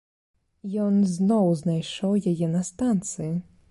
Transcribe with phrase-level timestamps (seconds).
[0.85, 3.35] Ён зноў знайшоў яе на станцыі.